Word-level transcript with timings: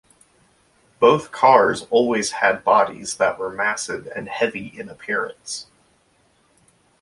Both 0.99 1.31
cars 1.31 1.85
always 1.91 2.31
had 2.31 2.63
bodies 2.63 3.17
that 3.17 3.37
were 3.37 3.51
massive 3.51 4.07
and 4.07 4.27
heavy 4.29 4.65
in 4.65 4.89
appearance. 4.89 5.67